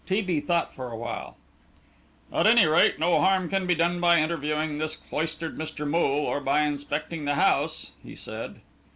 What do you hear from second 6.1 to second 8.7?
or by inspecting the house," he said.